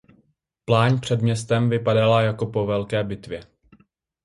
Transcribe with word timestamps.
Pláň 0.65 0.99
před 0.99 1.21
městem 1.21 1.69
vypadala 1.69 2.21
jako 2.21 2.45
po 2.45 2.65
velké 2.65 3.03
bitvě. 3.03 3.43